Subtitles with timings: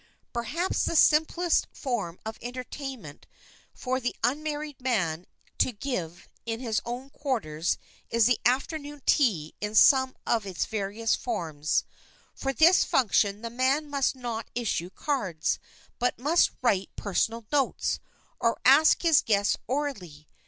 [0.01, 3.27] [Sidenote: INVITING THE GUESTS] Perhaps the simplest form of entertainment
[3.75, 5.27] for the unmarried man
[5.59, 7.77] to give in his own quarters
[8.09, 11.83] is the afternoon tea in some of its various forms.
[12.33, 15.59] For this function the man must not issue cards,
[15.99, 17.99] but must write personal notes,
[18.39, 20.27] or ask his guests orally.